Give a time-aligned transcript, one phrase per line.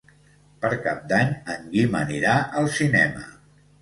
[0.61, 3.27] Per Cap d'Any en Guim anirà al cinema.